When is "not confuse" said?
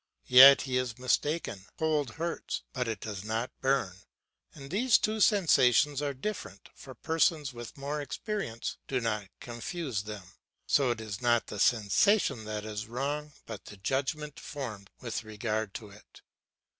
8.99-10.01